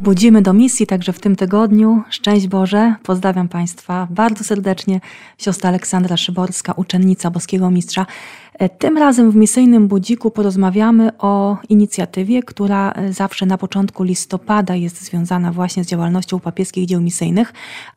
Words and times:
Budzimy 0.00 0.42
do 0.42 0.52
misji 0.52 0.86
także 0.86 1.12
w 1.12 1.20
tym 1.20 1.36
tygodniu. 1.36 2.02
Szczęść 2.10 2.48
Boże, 2.48 2.94
pozdrawiam 3.02 3.48
Państwa 3.48 4.08
bardzo 4.10 4.44
serdecznie. 4.44 5.00
Siostra 5.38 5.68
Aleksandra 5.68 6.16
Szyborska, 6.16 6.72
uczennica 6.72 7.30
Boskiego 7.30 7.70
Mistrza. 7.70 8.06
E, 8.54 8.68
tym 8.68 8.98
razem 8.98 9.30
w 9.30 9.36
misyjnym 9.36 9.88
budziku 9.88 10.30
porozmawiamy 10.30 11.18
o 11.18 11.58
inicjatywie, 11.68 12.42
która 12.42 12.92
e, 12.92 13.12
zawsze 13.12 13.46
na 13.46 13.58
początku 13.58 14.02
listopada 14.02 14.74
jest 14.74 15.02
związana 15.02 15.52
właśnie 15.52 15.84
z 15.84 15.86
działalnością 15.86 16.40
papieskich 16.40 16.86
dzieł 16.86 17.00
misyjnych, 17.00 17.52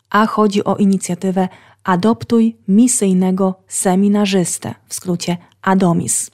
a 0.09 0.26
chodzi 0.26 0.64
o 0.64 0.76
inicjatywę 0.76 1.48
Adoptuj 1.84 2.56
misyjnego 2.67 3.56
seminarzystę, 3.67 4.76
w 4.88 4.94
skrócie 4.94 5.38
ADOMIS. 5.62 6.31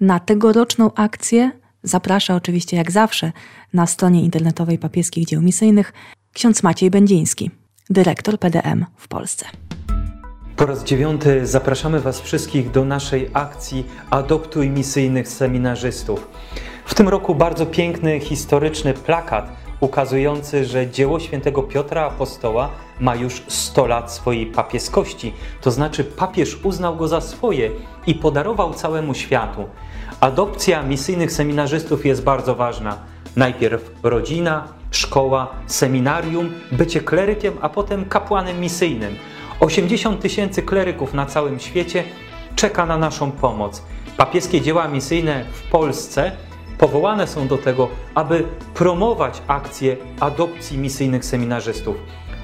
Na 0.00 0.20
tegoroczną 0.20 0.94
akcję 0.94 1.50
zaprasza 1.82 2.34
oczywiście 2.34 2.76
jak 2.76 2.90
zawsze 2.90 3.32
na 3.72 3.86
stronie 3.86 4.22
internetowej 4.22 4.78
papieskich 4.78 5.26
dzieł 5.26 5.42
misyjnych 5.42 5.92
ksiądz 6.32 6.62
Maciej 6.62 6.90
Będziński, 6.90 7.50
dyrektor 7.90 8.38
PDM 8.38 8.86
w 8.96 9.08
Polsce. 9.08 9.46
Po 10.56 10.66
raz 10.66 10.84
dziewiąty 10.84 11.46
zapraszamy 11.46 12.00
Was 12.00 12.20
wszystkich 12.20 12.70
do 12.70 12.84
naszej 12.84 13.30
akcji 13.32 13.84
Adoptuj 14.10 14.70
misyjnych 14.70 15.28
seminarzystów. 15.28 16.28
W 16.84 16.94
tym 16.94 17.08
roku 17.08 17.34
bardzo 17.34 17.66
piękny, 17.66 18.20
historyczny 18.20 18.94
plakat 18.94 19.52
ukazujący, 19.80 20.64
że 20.64 20.90
dzieło 20.90 21.20
świętego 21.20 21.62
Piotra 21.62 22.02
Apostoła 22.02 22.70
ma 23.00 23.16
już 23.16 23.42
100 23.48 23.86
lat 23.86 24.12
swojej 24.12 24.46
papieskości, 24.46 25.34
to 25.60 25.70
znaczy 25.70 26.04
papież 26.04 26.64
uznał 26.64 26.96
go 26.96 27.08
za 27.08 27.20
swoje 27.20 27.70
i 28.06 28.14
podarował 28.14 28.74
całemu 28.74 29.14
światu. 29.14 29.64
Adopcja 30.20 30.82
misyjnych 30.82 31.32
seminarzystów 31.32 32.06
jest 32.06 32.24
bardzo 32.24 32.54
ważna. 32.54 32.98
Najpierw 33.36 33.90
rodzina, 34.02 34.68
szkoła, 34.90 35.50
seminarium, 35.66 36.52
bycie 36.72 37.00
klerykiem, 37.00 37.54
a 37.60 37.68
potem 37.68 38.04
kapłanem 38.04 38.60
misyjnym. 38.60 39.16
80 39.60 40.20
tysięcy 40.20 40.62
kleryków 40.62 41.14
na 41.14 41.26
całym 41.26 41.60
świecie 41.60 42.04
czeka 42.56 42.86
na 42.86 42.98
naszą 42.98 43.32
pomoc. 43.32 43.82
Papieskie 44.16 44.60
dzieła 44.60 44.88
misyjne 44.88 45.44
w 45.52 45.70
Polsce 45.70 46.32
powołane 46.78 47.26
są 47.26 47.48
do 47.48 47.58
tego, 47.58 47.88
aby 48.14 48.44
promować 48.74 49.42
akcję 49.46 49.96
adopcji 50.20 50.78
misyjnych 50.78 51.24
seminarzystów. 51.24 51.96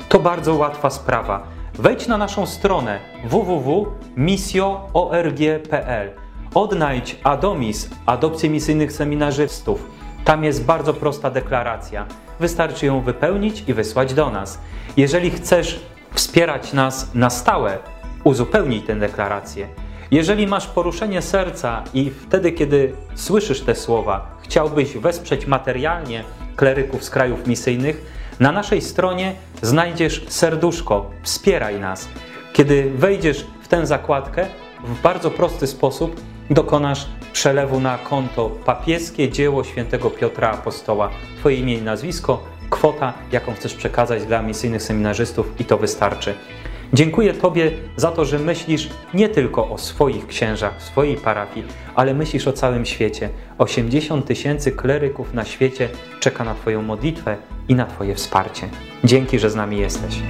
To 0.08 0.20
bardzo 0.20 0.54
łatwa 0.54 0.90
sprawa. 0.90 1.46
Wejdź 1.74 2.06
na 2.06 2.18
naszą 2.18 2.46
stronę 2.46 3.00
www.misio.org.pl. 3.24 6.23
Odnajdź 6.54 7.16
Adomis, 7.24 7.90
adopcję 8.06 8.50
misyjnych 8.50 8.92
seminarzystów. 8.92 9.90
Tam 10.24 10.44
jest 10.44 10.64
bardzo 10.64 10.94
prosta 10.94 11.30
deklaracja. 11.30 12.06
Wystarczy 12.40 12.86
ją 12.86 13.00
wypełnić 13.00 13.64
i 13.66 13.74
wysłać 13.74 14.14
do 14.14 14.30
nas. 14.30 14.58
Jeżeli 14.96 15.30
chcesz 15.30 15.80
wspierać 16.12 16.72
nas 16.72 17.14
na 17.14 17.30
stałe, 17.30 17.78
uzupełnij 18.24 18.82
tę 18.82 18.96
deklarację. 18.96 19.68
Jeżeli 20.10 20.46
masz 20.46 20.66
poruszenie 20.66 21.22
serca 21.22 21.82
i 21.94 22.10
wtedy, 22.10 22.52
kiedy 22.52 22.92
słyszysz 23.14 23.60
te 23.60 23.74
słowa, 23.74 24.38
chciałbyś 24.42 24.96
wesprzeć 24.96 25.46
materialnie 25.46 26.24
kleryków 26.56 27.04
z 27.04 27.10
krajów 27.10 27.46
misyjnych, 27.46 28.04
na 28.40 28.52
naszej 28.52 28.82
stronie 28.82 29.34
znajdziesz 29.62 30.24
serduszko 30.28 31.10
Wspieraj 31.22 31.80
nas. 31.80 32.08
Kiedy 32.52 32.90
wejdziesz 32.94 33.46
w 33.62 33.68
tę 33.68 33.86
zakładkę, 33.86 34.46
w 34.84 35.02
bardzo 35.02 35.30
prosty 35.30 35.66
sposób 35.66 36.33
dokonasz 36.50 37.06
przelewu 37.32 37.80
na 37.80 37.98
konto 37.98 38.50
papieskie 38.50 39.28
dzieło 39.28 39.64
świętego 39.64 40.10
Piotra 40.10 40.50
Apostoła. 40.50 41.10
Twoje 41.38 41.56
imię 41.56 41.74
i 41.74 41.82
nazwisko, 41.82 42.44
kwota, 42.70 43.12
jaką 43.32 43.54
chcesz 43.54 43.74
przekazać 43.74 44.24
dla 44.24 44.42
misyjnych 44.42 44.82
seminarzystów 44.82 45.60
i 45.60 45.64
to 45.64 45.78
wystarczy. 45.78 46.34
Dziękuję 46.92 47.34
Tobie 47.34 47.70
za 47.96 48.10
to, 48.10 48.24
że 48.24 48.38
myślisz 48.38 48.90
nie 49.14 49.28
tylko 49.28 49.70
o 49.70 49.78
swoich 49.78 50.26
księżach, 50.26 50.82
swojej 50.82 51.16
parafii, 51.16 51.66
ale 51.94 52.14
myślisz 52.14 52.48
o 52.48 52.52
całym 52.52 52.86
świecie. 52.86 53.28
80 53.58 54.26
tysięcy 54.26 54.72
kleryków 54.72 55.34
na 55.34 55.44
świecie 55.44 55.88
czeka 56.20 56.44
na 56.44 56.54
Twoją 56.54 56.82
modlitwę 56.82 57.36
i 57.68 57.74
na 57.74 57.86
Twoje 57.86 58.14
wsparcie. 58.14 58.68
Dzięki, 59.04 59.38
że 59.38 59.50
z 59.50 59.54
nami 59.54 59.78
jesteś. 59.78 60.22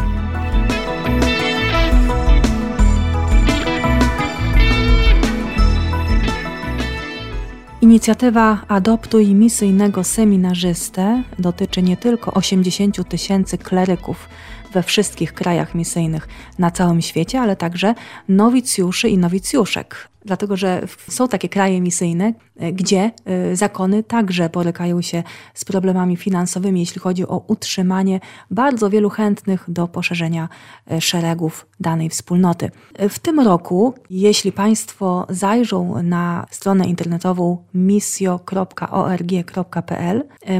Inicjatywa 7.84 8.58
Adoptuj 8.68 9.34
misyjnego 9.34 10.04
seminarzystę 10.04 11.22
dotyczy 11.38 11.82
nie 11.82 11.96
tylko 11.96 12.32
80 12.34 13.08
tysięcy 13.08 13.58
kleryków 13.58 14.28
we 14.74 14.82
wszystkich 14.82 15.32
krajach 15.32 15.74
misyjnych 15.74 16.28
na 16.58 16.70
całym 16.70 17.02
świecie, 17.02 17.40
ale 17.40 17.56
także 17.56 17.94
nowicjuszy 18.28 19.08
i 19.08 19.18
nowicjuszek 19.18 20.08
dlatego 20.24 20.56
że 20.56 20.82
są 21.08 21.28
takie 21.28 21.48
kraje 21.48 21.80
misyjne, 21.80 22.32
e, 22.56 22.72
gdzie 22.72 23.10
e, 23.24 23.56
zakony 23.56 24.02
także 24.02 24.48
borykają 24.48 25.02
się 25.02 25.22
z 25.54 25.64
problemami 25.64 26.16
finansowymi, 26.16 26.80
jeśli 26.80 27.00
chodzi 27.00 27.28
o 27.28 27.44
utrzymanie 27.46 28.20
bardzo 28.50 28.90
wielu 28.90 29.10
chętnych 29.10 29.64
do 29.68 29.88
poszerzenia 29.88 30.48
e, 30.90 31.00
szeregów 31.00 31.66
danej 31.80 32.08
wspólnoty. 32.10 32.70
W 33.08 33.18
tym 33.18 33.40
roku, 33.40 33.94
jeśli 34.10 34.52
Państwo 34.52 35.26
zajrzą 35.28 36.02
na 36.02 36.46
stronę 36.50 36.86
internetową 36.86 37.64
misjo.org.pl, 37.74 38.64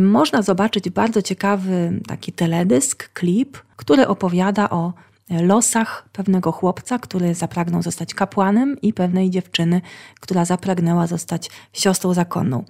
można 0.00 0.42
zobaczyć 0.42 0.90
bardzo 0.90 1.22
ciekawy 1.22 2.00
taki 2.06 2.32
teledysk, 2.32 3.12
klip, 3.12 3.58
który 3.76 4.06
opowiada 4.08 4.70
o 4.70 4.92
losach 5.30 6.08
pewnego 6.12 6.52
chłopca, 6.52 6.98
który 6.98 7.34
zapragnął 7.34 7.82
zostać 7.82 8.14
kapłanem 8.14 8.80
i 8.82 8.92
pewnej 8.92 9.30
dziewczyny, 9.30 9.80
która 10.20 10.44
zapragnęła 10.44 11.06
zostać 11.06 11.50
siostrą 11.72 12.14
zakonną. 12.14 12.64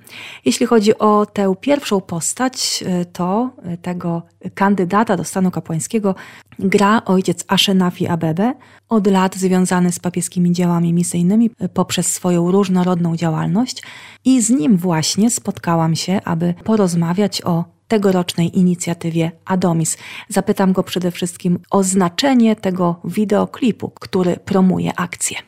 Jeśli 0.44 0.66
chodzi 0.66 0.98
o 0.98 1.26
tę 1.26 1.54
pierwszą 1.60 2.00
postać, 2.00 2.84
to 3.12 3.50
tego 3.82 4.22
kandydata 4.54 5.16
do 5.16 5.24
stanu 5.24 5.50
kapłańskiego 5.50 6.14
gra 6.58 7.04
ojciec 7.04 7.44
Ashenafi 7.48 8.06
Abebe, 8.06 8.54
od 8.88 9.06
lat 9.06 9.36
związany 9.36 9.92
z 9.92 9.98
papieskimi 9.98 10.52
dziełami 10.52 10.92
misyjnymi 10.92 11.50
poprzez 11.74 12.12
swoją 12.12 12.50
różnorodną 12.50 13.16
działalność 13.16 13.82
i 14.24 14.42
z 14.42 14.50
nim 14.50 14.76
właśnie 14.76 15.30
spotkałam 15.30 15.96
się, 15.96 16.20
aby 16.24 16.54
porozmawiać 16.64 17.42
o 17.42 17.73
tegorocznej 17.88 18.58
inicjatywie 18.58 19.32
Adomis. 19.44 19.96
Zapytam 20.28 20.72
go 20.72 20.82
przede 20.82 21.10
wszystkim 21.10 21.58
o 21.70 21.82
znaczenie 21.82 22.56
tego 22.56 23.00
wideoklipu, 23.04 23.90
który 23.90 24.36
promuje 24.36 24.92
akcję. 24.96 25.38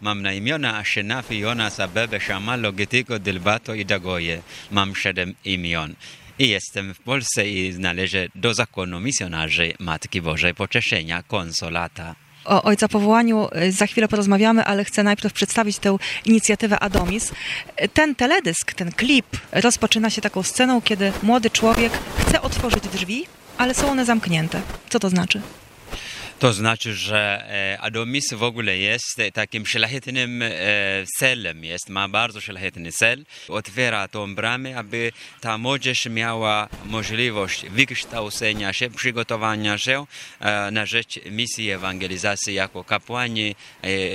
Mam 0.00 0.22
na 0.22 0.32
imiona 0.32 0.78
Ashenafi 0.78 1.38
Jonas 1.38 1.80
Abebe 1.80 2.20
Shamalo 2.20 2.72
Getiko 2.72 3.18
Delbato 3.18 3.74
i 3.74 3.84
Dagoje. 3.84 4.42
Mam 4.70 4.94
siedem 4.94 5.34
imion. 5.44 5.94
I 6.38 6.48
jestem 6.48 6.94
w 6.94 7.00
Polsce 7.00 7.48
i 7.48 7.78
należę 7.78 8.26
do 8.34 8.54
zakonu 8.54 9.00
misjonarzy 9.00 9.72
Matki 9.78 10.22
Bożej 10.22 10.54
Pocieszenia, 10.54 11.22
konsolata 11.22 12.14
o 12.44 12.62
Ojca 12.62 12.88
Powołaniu 12.88 13.48
y, 13.62 13.72
za 13.72 13.86
chwilę 13.86 14.08
porozmawiamy, 14.08 14.64
ale 14.64 14.84
chcę 14.84 15.02
najpierw 15.02 15.34
przedstawić 15.34 15.78
tę 15.78 15.96
inicjatywę 16.24 16.80
Adomis. 16.80 17.32
Ten 17.94 18.14
teledysk, 18.14 18.72
ten 18.72 18.92
klip 18.92 19.26
rozpoczyna 19.52 20.10
się 20.10 20.22
taką 20.22 20.42
sceną, 20.42 20.82
kiedy 20.82 21.12
młody 21.22 21.50
człowiek 21.50 21.92
chce 22.18 22.42
otworzyć 22.42 22.84
drzwi, 22.88 23.26
ale 23.58 23.74
są 23.74 23.90
one 23.90 24.04
zamknięte. 24.04 24.60
Co 24.90 24.98
to 24.98 25.10
znaczy? 25.10 25.40
To 26.40 26.52
znaczy, 26.52 26.94
że 26.94 27.44
e, 27.74 27.80
Adomis 27.80 28.32
w 28.32 28.42
ogóle 28.42 28.78
jest 28.78 29.16
takim 29.32 29.66
szlachetnym 29.66 30.42
e, 30.42 30.50
celem, 31.18 31.64
jest, 31.64 31.88
ma 31.88 32.08
bardzo 32.08 32.40
szlachetny 32.40 32.92
cel. 32.92 33.24
Otwiera 33.48 34.08
tą 34.08 34.34
bramę, 34.34 34.76
aby 34.76 35.12
ta 35.40 35.58
młodzież 35.58 36.06
miała 36.06 36.68
możliwość 36.84 37.66
wykształcenia 37.66 38.72
się, 38.72 38.90
przygotowania 38.90 39.78
się 39.78 40.06
e, 40.40 40.70
na 40.70 40.86
rzecz 40.86 41.24
misji 41.30 41.70
ewangelizacji 41.70 42.54
jako 42.54 42.84
kapłani, 42.84 43.54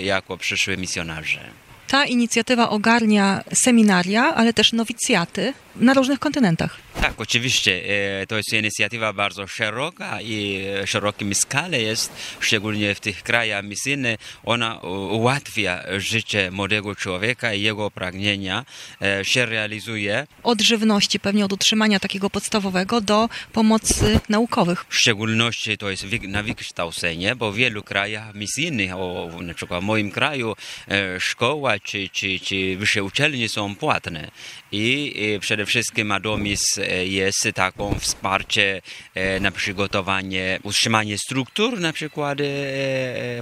jako 0.02 0.38
przyszłe 0.38 0.78
misjonarze. 0.78 1.65
Ta 1.88 2.06
inicjatywa 2.06 2.70
ogarnia 2.70 3.44
seminaria, 3.54 4.36
ale 4.36 4.54
też 4.54 4.74
nowicjaty 4.74 5.54
na 5.76 5.94
różnych 5.94 6.20
kontynentach. 6.20 6.78
Tak, 7.02 7.22
oczywiście. 7.22 7.82
e, 8.22 8.28
To 8.28 8.38
jest 8.38 8.54
inicjatywa 8.54 9.14
bardzo 9.14 9.48
szeroka 9.48 10.22
i 10.22 10.66
szerokim 10.86 11.36
skale 11.36 11.82
jest, 11.82 12.12
szczególnie 12.40 12.96
w 12.96 13.00
tych 13.00 13.24
krajach 13.24 13.64
misyjnych. 13.66 14.18
Ona 14.44 14.80
ułatwia 15.12 15.84
życie 15.98 16.52
młodego 16.52 16.96
człowieka 16.96 17.54
i 17.54 17.62
jego 17.62 17.92
pragnienia 17.92 18.66
e, 19.02 19.26
się 19.26 19.46
realizuje. 19.46 20.28
Od 20.44 20.62
żywności, 20.62 21.20
pewnie 21.20 21.46
od 21.46 21.54
utrzymania 21.54 22.00
takiego 22.00 22.30
podstawowego, 22.30 23.02
do 23.02 23.30
pomocy 23.54 24.20
naukowych. 24.30 24.86
W 24.90 24.96
szczególności 24.96 25.78
to 25.78 25.90
jest 25.90 26.06
na 26.28 26.44
wykształcenie, 26.44 27.36
bo 27.36 27.52
w 27.52 27.56
wielu 27.56 27.84
krajach 27.84 28.36
misyjnych, 28.36 28.92
o, 28.96 29.30
na 29.42 29.54
przykład 29.54 29.82
w 29.82 29.86
moim 29.86 30.12
kraju, 30.12 30.56
e, 30.88 31.20
szkoła 31.20 31.75
czy, 31.84 32.10
czy, 32.10 32.40
czy 32.40 32.78
wyższe 32.78 33.04
uczelnie 33.04 33.50
są 33.50 33.76
płatne. 33.76 34.32
I 34.72 35.16
e, 35.36 35.40
przede 35.40 35.66
wszystkim 35.66 36.12
Adomis 36.12 36.78
e, 36.78 37.06
jest 37.06 37.48
taką 37.56 38.00
wsparcie 38.00 38.82
e, 39.16 39.40
na 39.40 39.52
przygotowanie, 39.52 40.60
utrzymanie 40.64 41.18
struktur 41.18 41.80
na 41.80 41.94
przykład 41.94 42.38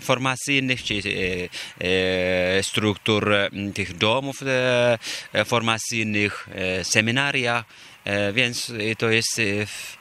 formacyjnych, 0.01 0.83
czy 0.83 1.01
struktur 2.62 3.31
tych 3.74 3.97
domów 3.97 4.36
formacyjnych, 5.45 6.50
seminariach. 6.83 7.65
E, 8.06 8.33
Więc 8.33 8.74
to 8.97 9.09
jest 9.09 9.41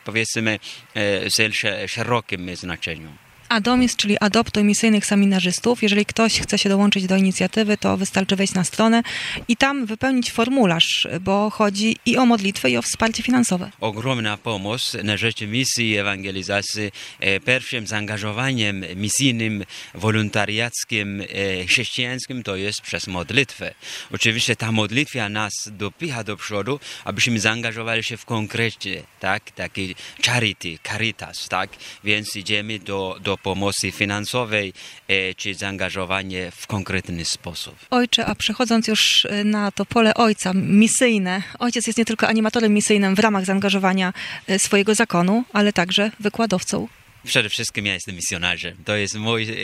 powiedzmy 0.04 0.58
w 0.94 1.28
sze- 1.52 1.88
szerokim 1.88 2.56
znaczeniu. 2.56 3.12
Adomis, 3.52 3.96
czyli 3.96 4.16
Adoptuj 4.20 4.64
Misyjnych 4.64 5.06
Seminarzystów. 5.06 5.82
Jeżeli 5.82 6.06
ktoś 6.06 6.40
chce 6.40 6.58
się 6.58 6.68
dołączyć 6.68 7.06
do 7.06 7.16
inicjatywy, 7.16 7.76
to 7.76 7.96
wystarczy 7.96 8.36
wejść 8.36 8.54
na 8.54 8.64
stronę 8.64 9.02
i 9.48 9.56
tam 9.56 9.86
wypełnić 9.86 10.32
formularz, 10.32 11.08
bo 11.20 11.50
chodzi 11.50 11.96
i 12.06 12.16
o 12.16 12.26
modlitwę, 12.26 12.70
i 12.70 12.76
o 12.76 12.82
wsparcie 12.82 13.22
finansowe. 13.22 13.70
Ogromna 13.80 14.36
pomoc 14.36 14.96
na 15.04 15.16
rzecz 15.16 15.40
misji 15.40 15.96
ewangelizacji. 15.96 16.90
E, 17.20 17.40
Pierwszym 17.40 17.86
zaangażowaniem 17.86 18.84
misyjnym, 18.96 19.64
wolontariackim, 19.94 21.20
e, 21.20 21.66
chrześcijańskim 21.66 22.42
to 22.42 22.56
jest 22.56 22.80
przez 22.80 23.06
modlitwę. 23.06 23.74
Oczywiście 24.12 24.56
ta 24.56 24.72
modlitwa 24.72 25.28
nas 25.28 25.52
dopycha 25.72 26.24
do 26.24 26.36
przodu, 26.36 26.80
abyśmy 27.04 27.40
zaangażowali 27.40 28.02
się 28.04 28.16
w 28.16 28.24
konkrecie, 28.24 29.02
tak, 29.20 29.50
taki 29.50 29.94
charity, 30.26 30.78
caritas, 30.88 31.48
tak, 31.48 31.70
więc 32.04 32.36
idziemy 32.36 32.78
do, 32.78 33.18
do 33.20 33.41
pomocy 33.42 33.92
finansowej 33.92 34.72
e, 35.08 35.34
czy 35.34 35.54
zaangażowanie 35.54 36.50
w 36.56 36.66
konkretny 36.66 37.24
sposób. 37.24 37.76
Ojcze, 37.90 38.26
a 38.26 38.34
przechodząc 38.34 38.88
już 38.88 39.24
y, 39.24 39.44
na 39.44 39.70
to 39.70 39.86
pole 39.86 40.14
ojca 40.14 40.52
misyjne, 40.54 41.42
ojciec 41.58 41.86
jest 41.86 41.98
nie 41.98 42.04
tylko 42.04 42.28
animatorem 42.28 42.74
misyjnym 42.74 43.14
w 43.14 43.18
ramach 43.18 43.44
zaangażowania 43.44 44.12
y, 44.50 44.58
swojego 44.58 44.94
zakonu, 44.94 45.44
ale 45.52 45.72
także 45.72 46.10
wykładowcą. 46.20 46.88
Przede 47.24 47.48
wszystkim 47.48 47.86
ja 47.86 47.94
jestem 47.94 48.14
misjonarzem. 48.14 48.76
To 48.84 48.96
jest 48.96 49.14
mój 49.14 49.42
e, 49.42 49.54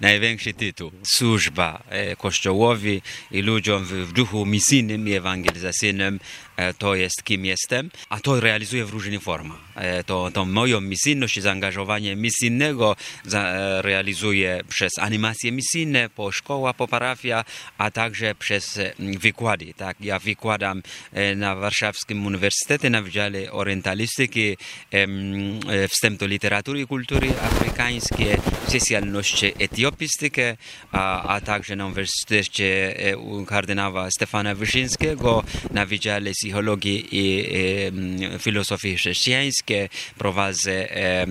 największy 0.00 0.54
tytuł. 0.54 0.90
Służba 1.02 1.82
e, 1.88 2.16
Kościołowi 2.16 3.02
i 3.30 3.42
ludziom 3.42 3.84
w, 3.84 3.92
w 3.92 4.12
duchu 4.12 4.46
misyjnym 4.46 5.08
i 5.08 5.12
ewangelizacyjnym. 5.12 6.20
E, 6.60 6.74
to 6.74 6.94
jest 6.94 7.22
kim 7.24 7.44
jestem, 7.44 7.90
a 8.08 8.20
to 8.20 8.40
realizuję 8.40 8.84
w 8.84 8.90
różnych 8.90 9.22
formach. 9.22 9.58
E, 9.74 10.04
to, 10.04 10.30
to 10.30 10.44
moją 10.44 10.80
misyjność 10.80 11.40
zaangażowanie 11.40 12.16
misyjnego 12.16 12.96
e, 13.32 13.82
realizuję 13.82 14.60
przez 14.68 14.92
animacje 14.98 15.52
misyjne 15.52 16.08
po 16.08 16.32
szkołach, 16.32 16.76
po 16.76 16.88
parafiach, 16.88 17.46
a 17.78 17.90
także 17.90 18.34
przez 18.34 18.78
wykłady. 18.98 19.74
Tak? 19.76 19.96
Ja 20.00 20.18
wykładam 20.18 20.82
na 21.36 21.56
Warszawskim 21.56 22.26
Uniwersytecie 22.26 22.90
na 22.90 23.02
Wydziale 23.02 23.52
Orientalistyki 23.52 24.56
wstęp 25.88 26.20
do 26.20 26.26
literatury 26.26 26.80
i 26.80 26.86
kultury 26.86 27.28
afrykańskiej, 27.42 28.36
specjalność 28.68 29.44
etiopistykę, 29.44 30.56
a, 30.92 31.22
a 31.34 31.40
także 31.40 31.76
na 31.76 31.86
Uniwersytecie 31.86 32.94
kardynała 33.46 34.10
Stefana 34.10 34.54
Wyszyńskiego 34.54 35.44
na 35.70 35.86
Wydziale 35.86 36.30
Psychologii 36.50 37.08
i 37.12 37.44
Filozofii 38.38 38.96
Chrześcijańskiej. 38.96 39.88
Prowadzę 40.18 40.96
e, 40.96 41.26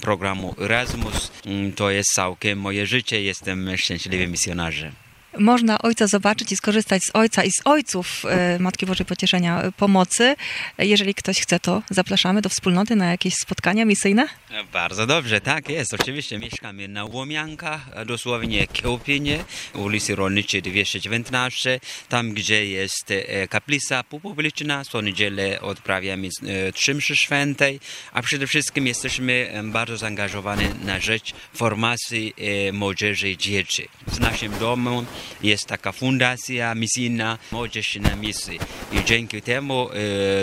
programu 0.00 0.54
Erasmus. 0.60 1.32
Mm, 1.46 1.72
To 1.72 1.90
jest 1.90 2.10
całkiem 2.12 2.58
moje 2.58 2.86
życie. 2.86 3.22
Jestem 3.22 3.76
szczęśliwym 3.76 4.30
misjonarzem. 4.30 5.03
Można 5.38 5.78
ojca 5.78 6.06
zobaczyć 6.06 6.52
i 6.52 6.56
skorzystać 6.56 7.04
z 7.04 7.10
ojca 7.14 7.44
i 7.44 7.50
z 7.50 7.60
ojców 7.64 8.24
y, 8.56 8.58
Matki 8.58 8.86
Bożej 8.86 9.06
Pocieszenia 9.06 9.64
y, 9.64 9.72
pomocy. 9.72 10.36
Jeżeli 10.78 11.14
ktoś 11.14 11.40
chce, 11.40 11.60
to 11.60 11.82
zapraszamy 11.90 12.42
do 12.42 12.48
wspólnoty 12.48 12.96
na 12.96 13.10
jakieś 13.10 13.34
spotkania 13.34 13.84
misyjne. 13.84 14.28
Bardzo 14.72 15.06
dobrze, 15.06 15.40
tak 15.40 15.68
jest. 15.68 15.94
Oczywiście 15.94 16.38
mieszkamy 16.38 16.88
na 16.88 17.04
Łomiankach, 17.04 18.06
dosłownie 18.06 18.66
Kiełpinie, 18.66 19.44
ulicy 19.74 20.14
Rolniczej 20.14 20.62
219, 20.62 21.80
tam 22.08 22.32
gdzie 22.32 22.66
jest 22.66 23.10
e, 23.10 23.48
kaplica 23.48 24.02
publiczna, 24.02 24.84
co 24.84 25.00
niedzielę 25.00 25.60
odprawiamy 25.60 26.28
e, 26.28 26.72
trzy 26.72 26.94
mszy 26.94 27.16
świętej, 27.16 27.80
a 28.12 28.22
przede 28.22 28.46
wszystkim 28.46 28.86
jesteśmy 28.86 29.50
e, 29.52 29.62
bardzo 29.62 29.96
zaangażowani 29.96 30.64
na 30.84 31.00
rzecz 31.00 31.32
formacji 31.54 32.34
e, 32.38 32.72
młodzieży 32.72 33.30
i 33.30 33.36
dzieci. 33.36 33.88
W 34.06 34.20
naszym 34.20 34.58
domu 34.58 35.04
jest 35.42 35.66
taka 35.66 35.92
fundacja 35.92 36.74
misyjna 36.74 37.38
Młodzież 37.52 37.96
na 37.96 38.16
misji 38.16 38.58
i 38.92 39.04
dzięki 39.04 39.42
temu 39.42 39.88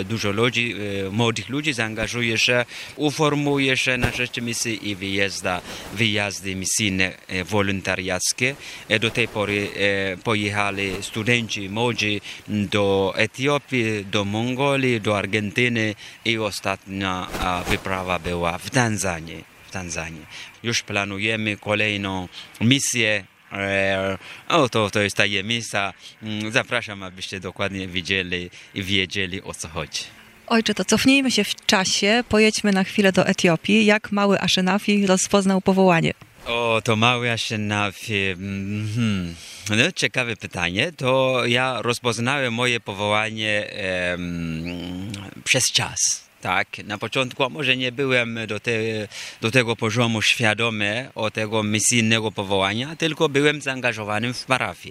e, 0.00 0.04
dużo 0.04 0.30
ludzi, 0.32 0.74
e, 1.06 1.10
młodych 1.10 1.48
ludzi 1.48 1.72
zaangażuje 1.72 2.38
się, 2.38 2.64
uformuje 2.96 3.76
się 3.76 3.96
na 3.96 4.10
rzecz 4.10 4.40
misji 4.40 4.88
i 4.88 4.96
wyjazda, 4.96 5.60
wyjazdy 5.94 6.54
misyjne 6.54 7.12
e, 7.28 7.44
wolontariackie. 7.44 8.56
E, 8.88 8.98
Do 8.98 9.10
tej 9.10 9.28
pory 9.28 9.68
e, 9.76 10.16
pojechali 10.16 11.02
studenci 11.02 11.68
młodzi 11.68 12.20
do 12.48 13.12
Etiopii, 13.16 14.04
do 14.04 14.24
Mongolii, 14.24 15.00
do 15.00 15.18
Argentyny 15.18 15.94
i 16.24 16.38
ostatnia 16.38 17.28
a, 17.40 17.64
wyprawa 17.68 18.18
była 18.18 18.58
w 18.58 18.70
Tanzanii. 18.70 19.44
W 19.68 19.70
Tanzanii. 19.70 20.26
Już 20.62 20.82
planujemy 20.82 21.56
kolejną 21.56 22.28
misję 22.60 23.24
O, 24.48 24.68
to, 24.68 24.90
to 24.90 25.00
jest 25.00 25.16
tajemnica. 25.16 25.92
Mm, 26.22 26.52
Zapraszam, 26.52 27.02
abyście 27.02 27.40
dokładnie 27.40 27.88
widzieli 27.88 28.50
i 28.74 28.82
wiedzieli 28.82 29.42
o 29.42 29.54
co 29.54 29.68
chodzi. 29.68 30.02
Ojcze, 30.46 30.74
to 30.74 30.84
cofnijmy 30.84 31.30
się 31.30 31.44
w 31.44 31.66
czasie, 31.66 32.24
pojedźmy 32.28 32.72
na 32.72 32.84
chwilę 32.84 33.12
do 33.12 33.26
Etiopii. 33.26 33.86
Jak 33.86 34.12
mały 34.12 34.40
Aszenafi 34.40 35.06
rozpoznał 35.06 35.60
powołanie? 35.60 36.12
O, 36.46 36.80
to 36.84 36.96
mały 36.96 37.30
Aszenafi. 37.30 38.26
Mhm. 38.28 39.34
No, 39.70 39.92
ciekawe 39.92 40.36
pytanie. 40.36 40.92
To 40.96 41.42
ja 41.46 41.82
rozpoznałem 41.82 42.54
moje 42.54 42.80
powołanie 42.80 43.70
em, 43.70 45.12
przez 45.44 45.72
czas. 45.72 46.21
Tak, 46.42 46.68
na 46.84 46.98
początku 46.98 47.50
może 47.50 47.76
nie 47.76 47.92
byłem 47.92 48.38
do, 48.46 48.60
te, 48.60 48.72
do 49.40 49.50
tego 49.50 49.76
poziomu 49.76 50.22
świadomy 50.22 51.10
o 51.14 51.30
tego 51.30 51.62
misyjnego 51.62 52.32
powołania, 52.32 52.96
tylko 52.96 53.28
byłem 53.28 53.60
zaangażowany 53.60 54.34
w 54.34 54.44
parafię. 54.44 54.90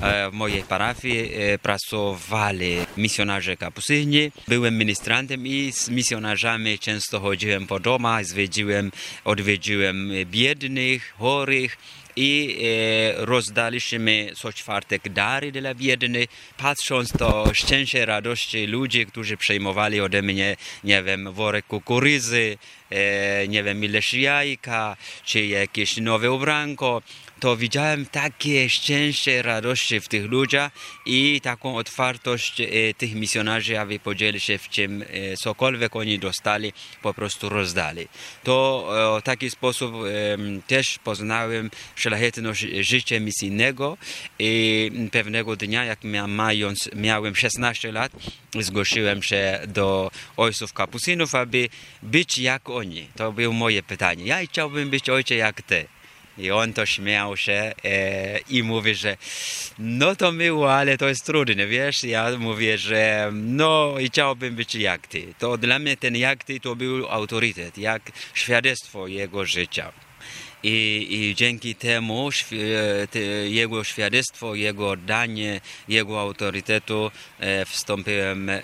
E, 0.00 0.30
W 0.30 0.32
mojej 0.32 0.62
parafii 0.62 1.34
e, 1.34 1.58
pracowali 1.58 2.76
misjonarze 2.96 3.56
kapucyni. 3.56 4.32
Byłem 4.48 4.78
ministrantem 4.78 5.46
i 5.46 5.72
z 5.72 5.88
misjonarzami 5.88 6.78
często 6.78 7.20
chodziłem 7.20 7.66
po 7.66 7.80
domach, 7.80 8.24
zwiedziłem, 8.24 8.92
odwiedziłem 9.24 10.10
biednych, 10.24 11.14
chorych 11.18 11.78
i 12.20 12.56
e, 13.18 13.24
rozdaliśmy 13.24 14.32
co 14.36 14.52
czwartek. 14.52 15.08
Dary 15.08 15.52
dla 15.52 15.74
biednych, 15.74 16.28
patrząc 16.56 17.12
to 17.12 17.54
szczęście, 17.54 18.06
radości 18.06 18.66
ludzi, 18.66 19.06
którzy 19.06 19.36
przejmowali 19.36 20.00
ode 20.00 20.22
mnie, 20.22 20.56
nie 20.84 21.02
wiem, 21.02 21.32
worek 21.32 21.66
kukurydzy, 21.66 22.58
e, 22.90 23.48
nie 23.48 23.62
wiem, 23.62 23.84
ileś 23.84 24.14
jajka, 24.14 24.96
czy 25.24 25.46
jakieś 25.46 25.96
nowe 25.96 26.32
ubranko, 26.32 27.02
to 27.40 27.56
widziałem 27.56 28.06
takie 28.06 28.70
szczęście, 28.70 29.42
radości 29.42 30.00
w 30.00 30.08
tych 30.08 30.24
ludziach 30.24 30.72
i 31.06 31.40
taką 31.40 31.76
otwartość 31.76 32.60
e, 32.60 32.66
tych 32.94 33.14
misjonarzy, 33.14 33.80
aby 33.80 33.98
podzielić 33.98 34.44
się 34.44 34.58
w 34.58 34.68
czym 34.68 35.02
e, 35.02 35.36
cokolwiek 35.36 35.96
oni 35.96 36.18
dostali, 36.18 36.72
po 37.02 37.14
prostu 37.14 37.48
rozdali. 37.48 38.08
To 38.44 38.88
e, 39.16 39.20
w 39.20 39.24
taki 39.24 39.50
sposób 39.50 39.94
też 40.66 40.98
poznałem 40.98 41.70
szlachetność 41.96 42.66
życia 42.80 43.20
misyjnego 43.20 43.96
i 44.38 44.90
pewnego 45.12 45.56
dnia, 45.56 45.84
jak 45.84 45.98
mając, 46.28 46.90
miałem 46.96 47.36
16 47.36 47.92
lat, 47.92 48.12
zgłosiłem 48.58 49.22
się 49.22 49.60
do 49.68 50.10
ojców 50.36 50.72
kapucynów, 50.72 51.34
aby 51.34 51.68
być 52.02 52.38
jak 52.38 52.70
oni. 52.70 53.08
To 53.16 53.32
było 53.32 53.52
moje 53.52 53.82
pytanie. 53.82 54.24
Ja 54.24 54.46
chciałbym 54.46 54.90
być 54.90 55.10
ojcze 55.10 55.34
jak 55.34 55.62
ty. 55.62 55.99
I 56.40 56.50
on 56.50 56.72
to 56.72 56.86
śmiał 56.86 57.36
się 57.36 57.72
e, 57.84 58.38
i 58.38 58.62
mówi, 58.62 58.94
że 58.94 59.16
no 59.78 60.16
to 60.16 60.32
miło, 60.32 60.74
ale 60.74 60.98
to 60.98 61.08
jest 61.08 61.26
trudne, 61.26 61.66
wiesz? 61.66 62.04
Ja 62.04 62.38
mówię, 62.38 62.78
że 62.78 63.30
no 63.32 63.94
i 63.98 64.06
chciałbym 64.06 64.54
być 64.54 64.74
jak 64.74 65.06
ty. 65.06 65.34
To 65.38 65.58
dla 65.58 65.78
mnie 65.78 65.96
ten 65.96 66.16
jak 66.16 66.44
ty 66.44 66.60
to 66.60 66.76
był 66.76 67.08
autorytet, 67.08 67.78
jak 67.78 68.02
świadectwo 68.34 69.06
jego 69.06 69.46
życia. 69.46 69.92
I, 70.62 71.06
I, 71.10 71.34
dzięki 71.34 71.74
temu 71.74 72.30
te, 73.10 73.18
jego 73.48 73.84
świadectwo, 73.84 74.54
jego 74.54 74.96
danie, 74.96 75.60
jego 75.88 76.20
autorytetu 76.20 77.10
e, 77.38 77.64
wstąpiłem 77.64 78.50
e, 78.50 78.60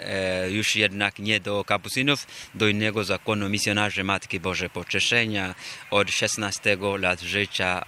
już 0.50 0.76
jednak 0.76 1.18
nie 1.18 1.40
do 1.40 1.64
kapucynów, 1.64 2.26
do 2.54 2.68
innego 2.68 3.04
zakonu 3.04 3.48
misjonarzy 3.48 4.04
Matki 4.04 4.40
Boże 4.40 4.70
Pocieszenia. 4.70 5.54
Od 5.90 6.10
16 6.10 6.76
lat 6.98 7.20
życia 7.20 7.84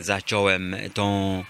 zacząłem 0.00 0.76
tą 0.94 1.44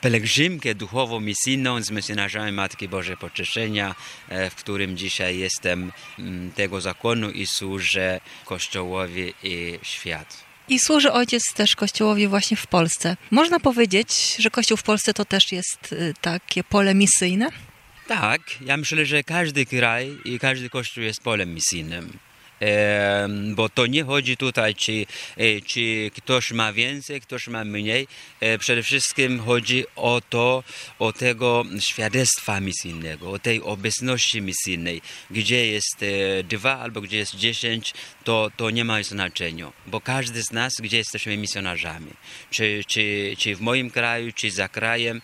pielgrzymkę 0.00 0.74
duchowo-misyjną 0.74 1.82
z 1.82 1.90
misjonarzami 1.90 2.52
Matki 2.52 2.88
Boże 2.88 3.16
Pocieszenia, 3.16 3.94
e, 4.28 4.50
w 4.50 4.54
którym 4.54 4.96
dzisiaj 4.96 5.38
jestem 5.38 5.92
m, 6.18 6.52
tego 6.54 6.80
zakonu 6.80 7.30
i 7.30 7.46
służę 7.46 8.20
Kościołowi 8.44 9.34
i 9.42 9.78
światu. 9.82 10.36
I 10.68 10.78
służy 10.78 11.12
ojciec 11.12 11.52
też 11.54 11.76
Kościołowi 11.76 12.28
właśnie 12.28 12.56
w 12.56 12.66
Polsce. 12.66 13.16
Można 13.30 13.60
powiedzieć, 13.60 14.36
że 14.38 14.50
Kościół 14.50 14.76
w 14.76 14.82
Polsce 14.82 15.14
to 15.14 15.24
też 15.24 15.52
jest 15.52 15.92
y, 15.92 16.14
takie 16.20 16.64
pole 16.64 16.94
misyjne? 16.94 17.50
Tak, 18.08 18.40
ja 18.60 18.76
myślę, 18.76 19.06
że 19.06 19.22
każdy 19.22 19.66
kraj 19.66 20.18
i 20.24 20.38
każdy 20.38 20.70
kościół 20.70 21.04
jest 21.04 21.22
polem 21.22 21.54
misyjnym 21.54 22.18
bo 23.54 23.68
to 23.68 23.86
nie 23.86 24.04
chodzi 24.04 24.36
tutaj, 24.36 24.74
czy, 24.74 25.06
e, 25.36 25.60
czy 25.60 26.10
ktoś 26.16 26.52
ma 26.52 26.72
więcej, 26.72 27.20
ktoś 27.20 27.48
ma 27.48 27.64
mniej. 27.64 28.08
E, 28.40 28.58
przede 28.58 28.82
wszystkim 28.82 29.40
chodzi 29.40 29.84
o 29.96 30.22
to, 30.30 30.64
o 30.98 31.12
tego 31.12 31.64
świadectwa 31.80 32.60
misyjnego, 32.60 33.30
o 33.30 33.38
tej 33.38 33.62
obecności 33.62 34.42
misyjnej. 34.42 35.02
Gdzie 35.30 35.66
jest 35.66 36.02
e, 36.02 36.44
dwa 36.44 36.78
albo 36.78 37.00
gdzie 37.00 37.16
jest 37.16 37.36
dziesięć, 37.36 37.94
to, 38.24 38.50
to 38.56 38.70
nie 38.70 38.84
ma 38.84 39.02
znaczenia, 39.02 39.72
bo 39.86 40.00
każdy 40.00 40.42
z 40.42 40.52
nas, 40.52 40.72
gdzie 40.82 40.96
jesteśmy 40.96 41.36
misjonarzami, 41.36 42.10
czy, 42.50 42.82
czy, 42.86 43.34
czy 43.38 43.56
w 43.56 43.60
moim 43.60 43.90
kraju, 43.90 44.32
czy 44.32 44.50
za 44.50 44.68
krajem, 44.68 45.22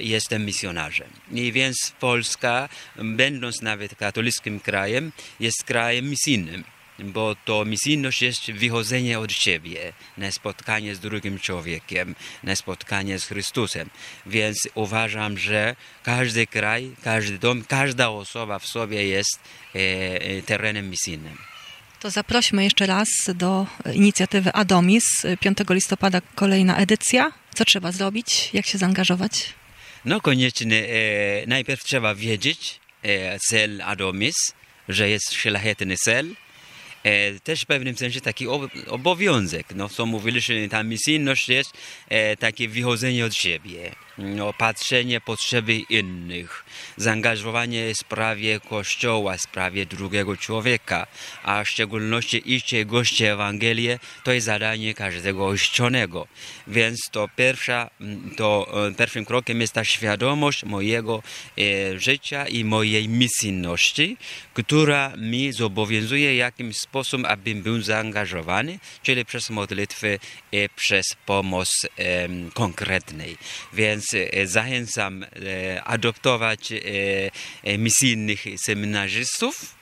jestem 0.00 0.44
misjonarzem. 0.46 1.08
I 1.32 1.52
więc 1.52 1.92
Polska, 2.00 2.68
będąc 2.96 3.62
nawet 3.62 3.94
katolickim 3.94 4.60
krajem, 4.60 5.12
jest 5.40 5.64
krajem 5.64 6.10
misyjnym 6.10 6.57
bo 6.98 7.36
to 7.44 7.64
misyjność 7.64 8.22
jest 8.22 8.52
wychodzenie 8.52 9.18
od 9.18 9.32
siebie 9.32 9.92
na 10.18 10.30
spotkanie 10.30 10.94
z 10.94 11.00
drugim 11.00 11.38
człowiekiem, 11.38 12.14
na 12.42 12.56
spotkanie 12.56 13.18
z 13.18 13.24
Chrystusem. 13.24 13.90
Więc 14.26 14.68
uważam, 14.74 15.38
że 15.38 15.76
każdy 16.02 16.46
kraj, 16.46 16.90
każdy 17.02 17.38
dom, 17.38 17.64
każda 17.68 18.08
osoba 18.08 18.58
w 18.58 18.66
sobie 18.66 19.06
jest 19.06 19.40
e, 19.74 19.78
e 20.22 20.42
terenem 20.42 20.90
misyjnym. 20.90 21.38
To 22.00 22.10
zaprośmy 22.10 22.64
jeszcze 22.64 22.86
raz 22.86 23.08
do 23.34 23.66
inicjatywy 23.94 24.52
Adomis. 24.52 25.04
5 25.40 25.58
listopada 25.70 26.20
kolejna 26.34 26.76
edycja. 26.76 27.32
Co 27.54 27.64
trzeba 27.64 27.92
zrobić? 27.92 28.50
Jak 28.52 28.66
się 28.66 28.78
zaangażować? 28.78 29.54
No 30.04 30.20
koniecznie 30.20 30.88
e, 30.88 31.46
najpierw 31.46 31.84
trzeba 31.84 32.14
wiedzieć 32.14 32.80
cel 33.48 33.82
Adomis, 33.82 34.34
że 34.88 35.08
jest 35.08 35.34
szlachetny 35.34 35.96
cel, 35.96 36.34
e, 37.08 37.40
też 37.40 37.62
w 37.62 37.66
pewnym 37.66 37.96
sensie 37.96 38.20
taki 38.20 38.46
obowiązek. 38.86 39.66
No, 39.74 39.88
co 39.88 40.06
mówiliśmy, 40.06 40.68
ta 40.68 40.82
misyjność 40.82 41.48
jest 41.48 41.72
e, 42.08 42.36
takie 42.36 42.68
wychodzenie 42.68 43.24
od 43.24 43.34
siebie 43.34 43.92
no, 44.18 44.52
patrzenie 44.52 45.20
potrzeby 45.20 45.74
innych, 45.74 46.64
zaangażowanie 46.96 47.94
w 47.94 47.98
sprawie 47.98 48.60
Kościoła, 48.60 49.36
w 49.36 49.40
sprawie 49.40 49.86
drugiego 49.86 50.36
człowieka, 50.36 51.06
a 51.42 51.64
w 51.64 51.68
szczególności 51.68 52.54
iście 52.54 52.84
goście 52.84 53.32
Ewangelię, 53.32 53.98
to 54.24 54.32
jest 54.32 54.46
zadanie 54.46 54.94
każdego 54.94 55.46
ochrzczonego. 55.46 56.26
Więc 56.66 56.98
to, 57.10 57.28
pierwsza, 57.36 57.90
to 58.36 58.66
e, 58.88 58.94
pierwszym 58.94 59.24
krokiem 59.24 59.60
jest 59.60 59.72
ta 59.72 59.84
świadomość 59.84 60.64
mojego 60.64 61.22
e, 61.58 61.98
życia 61.98 62.46
i 62.46 62.64
mojej 62.64 63.08
misyjności, 63.08 64.16
która 64.54 65.12
mi 65.16 65.52
zobowiązuje 65.52 66.36
jakimś 66.36 66.76
sposób, 66.76 67.24
abym 67.24 67.62
był 67.62 67.80
zaangażowany, 67.80 68.78
czyli 69.02 69.24
przez 69.24 69.50
modlitwy 69.50 70.18
i 70.52 70.68
przez 70.76 71.06
pomoc 71.26 71.68
e, 71.98 72.28
konkretnej. 72.54 73.36
Więc 73.72 74.07
E, 74.14 74.46
zachęcam 74.46 75.22
e, 75.22 75.84
adoptować 75.84 76.72
e, 76.72 77.78
misyjnych 77.78 78.44
seminarzystów 78.56 79.78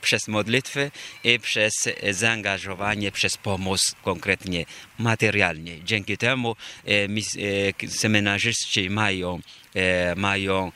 przez 0.00 0.28
modlitwę 0.28 0.90
i 1.24 1.40
przez 1.40 1.72
zaangażowanie, 2.10 3.12
przez 3.12 3.36
pomoc 3.36 3.94
konkretnie 4.02 4.64
materialnie. 4.98 5.84
Dzięki 5.84 6.18
temu 6.18 6.56
seminarzyści 7.88 8.90
mają, 8.90 9.40
mają 10.16 10.72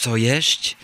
co 0.00 0.16
jeść, 0.16 0.76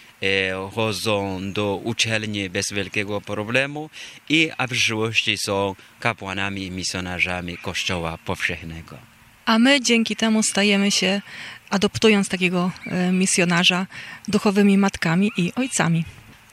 chodzą 0.75 1.40
do 1.52 1.76
uczelni 1.76 2.50
bez 2.50 2.73
wielkiego 2.73 3.21
problemu 3.21 3.90
i 4.28 4.50
a 4.59 4.66
w 4.66 4.71
przyszłości 4.71 5.38
są 5.38 5.75
kapłanami 6.00 6.62
i 6.64 6.71
misjonarzami 6.71 7.59
Kościoła 7.59 8.19
Powszechnego. 8.25 9.12
A 9.46 9.58
my 9.58 9.80
dzięki 9.80 10.16
temu 10.16 10.42
stajemy 10.42 10.90
się, 10.90 11.22
adoptując 11.70 12.28
takiego 12.28 12.70
e, 12.87 13.12
misjonarza, 13.12 13.87
duchowymi 14.28 14.78
matkami 14.78 15.32
i 15.37 15.52
ojcami. 15.56 16.04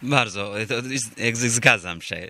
Bardzo, 0.01 0.53
zgadzam 1.34 2.01
się. 2.01 2.27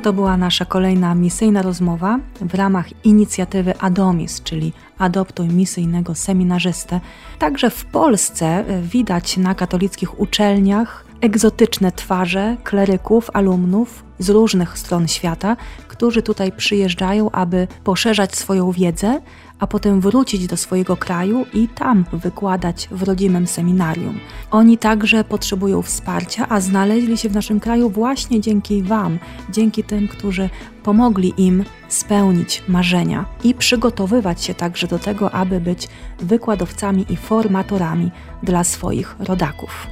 To 0.03 0.13
była 0.13 0.37
nasza 0.37 0.65
kolejna 0.65 1.15
misyjna 1.15 1.63
rozmowa 1.63 2.19
w 2.41 2.55
ramach 2.55 3.05
inicjatywy 3.05 3.79
Adomis, 3.79 4.43
czyli 4.43 4.73
Adoptuj 4.99 5.49
misyjnego 5.49 6.15
seminarzystę. 6.15 7.01
Także 7.39 7.71
w 7.71 7.85
Polsce 7.85 8.47
e, 8.47 8.83
widać 8.83 9.37
na 9.37 9.55
katolickich 9.55 10.21
uczelniach 10.21 11.05
egzotyczne 11.21 11.93
twarze 11.93 12.57
kleryków, 12.65 13.31
alumnów 13.33 14.05
z 14.19 14.31
różnych 14.31 14.79
stron 14.79 15.09
świata, 15.09 15.57
którzy 16.03 16.23
tutaj 16.23 16.53
przyjeżdżają, 16.53 17.31
aby 17.31 17.69
poszerzać 17.85 18.37
swoją 18.37 18.73
wiedzę, 18.73 19.21
a 19.59 19.67
potem 19.67 20.01
wrócić 20.01 20.47
do 20.47 20.57
swojego 20.57 20.97
kraju 20.97 21.47
i 21.55 21.69
tam 21.69 22.05
wykładać 22.13 22.89
w 22.91 23.03
rodzimym 23.03 23.47
seminarium. 23.47 24.19
Oni 24.51 24.79
także 24.79 25.25
potrzebują 25.25 25.83
wsparcia, 25.83 26.49
a 26.49 26.61
znaleźli 26.61 27.19
się 27.19 27.29
w 27.29 27.35
naszym 27.35 27.61
kraju 27.61 27.91
właśnie 27.91 28.41
dzięki 28.41 28.83
Wam, 28.83 29.19
dzięki 29.51 29.85
tym, 29.85 30.09
którzy 30.09 30.51
pomogli 30.83 31.35
im 31.37 31.65
spełnić 31.89 32.63
marzenia 32.69 33.25
i 33.45 33.55
przygotowywać 33.55 34.45
się 34.45 34.55
także 34.55 34.87
do 34.87 34.99
tego, 34.99 35.33
aby 35.33 35.61
być 35.61 35.89
wykładowcami 36.19 37.07
i 37.09 37.17
formatorami 37.17 38.11
dla 38.43 38.65
swoich 38.65 39.17
rodaków. 39.19 39.87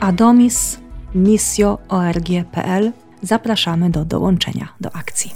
Adomis 0.00 0.78
misjo.org.pl 1.14 2.92
zapraszamy 3.22 3.90
do 3.90 4.04
dołączenia 4.04 4.68
do 4.80 4.96
akcji. 4.96 5.32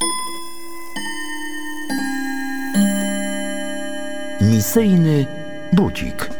Misyjny 4.40 5.26
budzik. 5.72 6.30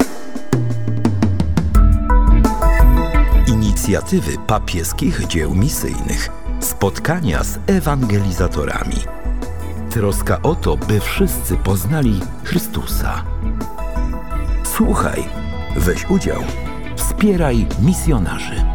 Inicjatywy 3.46 4.32
papieskich 4.46 5.26
dzieł 5.26 5.54
misyjnych. 5.54 6.28
Spotkania 6.60 7.44
z 7.44 7.58
ewangelizatorami 7.66 8.96
troska 9.94 10.42
o 10.42 10.54
to, 10.54 10.76
by 10.76 11.00
wszyscy 11.00 11.56
poznali 11.56 12.20
Chrystusa. 12.44 13.24
Słuchaj, 14.64 15.24
weź 15.76 16.10
udział, 16.10 16.42
wspieraj 16.96 17.66
misjonarzy. 17.82 18.73